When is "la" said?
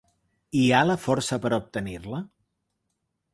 0.91-0.95